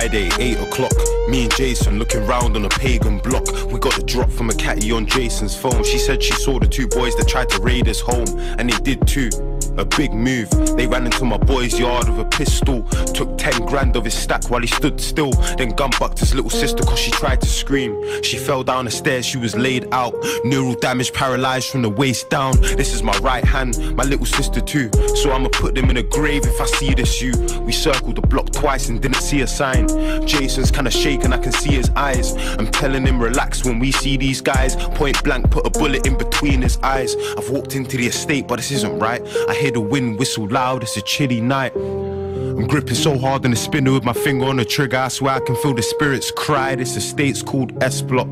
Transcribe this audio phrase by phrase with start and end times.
[0.00, 0.94] Friday, 8 o'clock.
[1.28, 3.44] Me and Jason looking round on a pagan block.
[3.70, 5.84] We got the drop from a catty on Jason's phone.
[5.84, 8.26] She said she saw the two boys that tried to raid his home,
[8.58, 9.28] and they did too.
[9.76, 10.50] A big move.
[10.76, 12.82] They ran into my boy's yard with a pistol.
[13.14, 15.30] Took 10 grand of his stack while he stood still.
[15.56, 18.22] Then gun bucked his little sister cause she tried to scream.
[18.22, 20.14] She fell down the stairs, she was laid out.
[20.44, 22.60] Neural damage, paralyzed from the waist down.
[22.60, 24.90] This is my right hand, my little sister too.
[25.16, 27.32] So I'ma put them in a grave if I see this you.
[27.62, 29.88] We circled the block twice and didn't see a sign.
[30.26, 32.34] Jason's kinda shaking, I can see his eyes.
[32.58, 34.76] I'm telling him relax when we see these guys.
[34.76, 37.16] Point blank, put a bullet in between his eyes.
[37.36, 39.22] I've walked into the estate, but this isn't right.
[39.48, 41.74] I hear the wind whistle loud, it's a chilly night.
[41.76, 44.96] I'm gripping so hard on the spinner with my finger on the trigger.
[44.96, 46.74] I swear I can feel the spirits cry.
[46.74, 48.28] This estate's called S Block.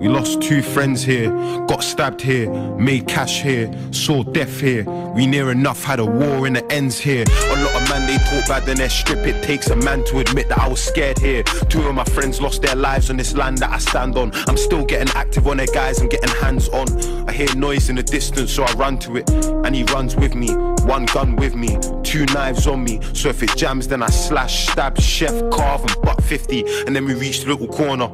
[0.00, 1.28] We lost two friends here,
[1.66, 4.84] got stabbed here, made cash here, saw death here.
[5.14, 7.22] We near enough had a war in the ends here.
[7.28, 9.26] A lot of man they talk bad then they strip.
[9.26, 11.42] It takes a man to admit that I was scared here.
[11.42, 14.32] Two of my friends lost their lives on this land that I stand on.
[14.48, 16.00] I'm still getting active on it, guys.
[16.00, 16.88] I'm getting hands on.
[17.28, 20.34] I hear noise in the distance, so I run to it, and he runs with
[20.34, 20.48] me.
[20.84, 23.00] One gun with me, two knives on me.
[23.12, 26.64] So if it jams, then I slash, stab, chef, carve, and butt 50.
[26.86, 28.08] And then we reach the little corner.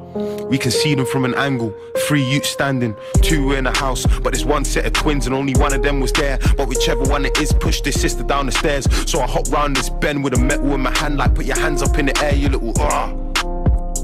[0.46, 1.75] We can see them from an angle.
[2.06, 5.54] Three youths standing, two in the house, but there's one set of twins and only
[5.54, 6.38] one of them was there.
[6.56, 8.86] But whichever one it is, pushed his sister down the stairs.
[9.10, 11.58] So I hop round this bend with a metal in my hand, like put your
[11.58, 13.12] hands up in the air, you little ah.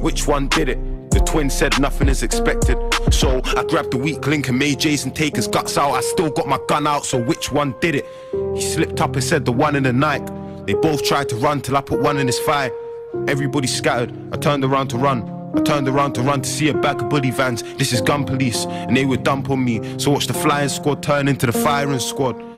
[0.01, 1.11] Which one did it?
[1.11, 2.79] The twin said nothing is expected.
[3.11, 5.93] So I grabbed the weak link and made Jason take his guts out.
[5.93, 8.07] I still got my gun out, so which one did it?
[8.55, 10.27] He slipped up and said the one in the night.
[10.67, 12.71] They both tried to run till I put one in his thigh.
[13.29, 14.13] Everybody scattered.
[14.33, 15.42] I turned around to run.
[15.55, 17.63] I turned around to run to see a back of bully vans.
[17.75, 19.99] This is gun police, and they would dump on me.
[19.99, 22.52] So watch the flying squad turn into the firing squad.